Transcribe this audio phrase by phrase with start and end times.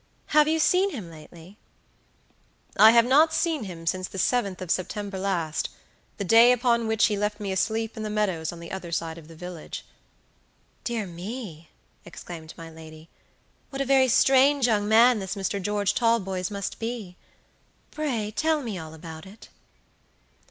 [0.33, 1.59] Have you seen him lately?"
[2.75, 5.69] "I have not seen him since the 7th of September lastthe
[6.17, 9.27] day upon which he left me asleep in the meadows on the other side of
[9.27, 9.85] the village."
[10.83, 11.69] "Dear me!"
[12.03, 13.09] exclaimed my lady,
[13.69, 15.61] "what a very strange young man this Mr.
[15.61, 17.15] George Talboys must be!
[17.91, 19.49] Pray tell me all about it."